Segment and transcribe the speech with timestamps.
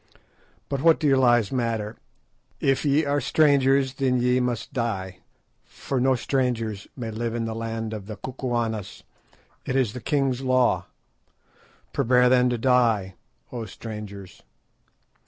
[0.67, 5.19] But what do your lies matter?—if ye are strangers then ye must die,
[5.63, 9.03] for no strangers may live in the land of the Kukuanas.
[9.63, 10.87] It is the king's law.
[11.93, 13.13] Prepare then to die,
[13.51, 14.41] O strangers!"